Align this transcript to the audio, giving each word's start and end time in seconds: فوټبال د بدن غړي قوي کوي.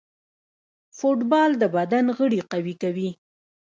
فوټبال 0.97 1.51
د 1.61 1.63
بدن 1.75 2.05
غړي 2.17 2.41
قوي 2.51 2.73
کوي. 2.81 3.09